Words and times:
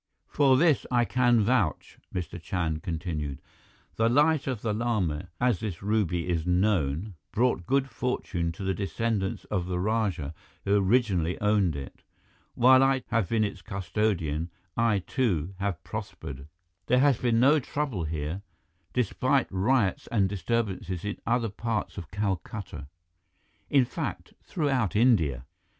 "For 0.25 0.57
this 0.57 0.87
I 0.89 1.05
can 1.05 1.41
vouch," 1.41 1.99
Mr. 2.11 2.41
Chand 2.41 2.81
continued. 2.81 3.39
"The 3.97 4.09
Light 4.09 4.47
of 4.47 4.63
the 4.63 4.73
Lama, 4.73 5.27
as 5.39 5.59
this 5.59 5.83
ruby 5.83 6.27
is 6.27 6.43
known, 6.43 7.13
brought 7.31 7.67
good 7.67 7.87
fortune 7.87 8.51
to 8.53 8.63
the 8.63 8.73
descendants 8.73 9.45
of 9.51 9.67
the 9.67 9.77
rajah 9.77 10.33
who 10.65 10.75
originally 10.75 11.39
owned 11.39 11.75
it. 11.75 12.01
While 12.55 12.81
I 12.81 13.03
have 13.09 13.29
been 13.29 13.43
its 13.43 13.61
custodian, 13.61 14.49
I, 14.75 15.03
too, 15.05 15.53
have 15.59 15.83
prospered. 15.83 16.47
There 16.87 16.97
has 16.97 17.19
been 17.19 17.39
no 17.39 17.59
trouble 17.59 18.05
here, 18.05 18.41
despite 18.93 19.51
riots 19.51 20.07
and 20.07 20.27
disturbances 20.27 21.05
in 21.05 21.19
other 21.27 21.49
parts 21.49 21.99
of 21.99 22.09
Calcutta, 22.09 22.87
in 23.69 23.85
fact, 23.85 24.33
throughout 24.41 24.95
India." 24.95 25.45